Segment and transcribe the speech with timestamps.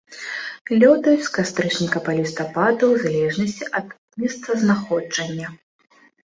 [0.81, 3.87] Лётаюць з кастрычніка па лістапад у залежнасці ад
[4.25, 5.47] месцазнаходжання.